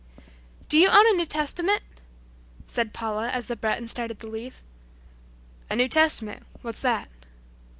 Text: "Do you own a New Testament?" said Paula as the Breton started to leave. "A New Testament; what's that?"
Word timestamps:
"Do 0.67 0.79
you 0.79 0.87
own 0.87 1.07
a 1.11 1.15
New 1.15 1.27
Testament?" 1.27 1.83
said 2.67 2.91
Paula 2.91 3.29
as 3.29 3.45
the 3.45 3.55
Breton 3.55 3.87
started 3.87 4.17
to 4.21 4.27
leave. 4.27 4.63
"A 5.69 5.75
New 5.75 5.87
Testament; 5.89 6.43
what's 6.63 6.81
that?" 6.81 7.07